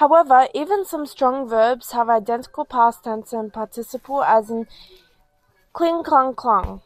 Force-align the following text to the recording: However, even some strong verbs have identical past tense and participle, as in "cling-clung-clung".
However, 0.00 0.48
even 0.54 0.86
some 0.86 1.04
strong 1.04 1.46
verbs 1.46 1.90
have 1.90 2.08
identical 2.08 2.64
past 2.64 3.04
tense 3.04 3.34
and 3.34 3.52
participle, 3.52 4.24
as 4.24 4.48
in 4.48 4.66
"cling-clung-clung". 5.74 6.80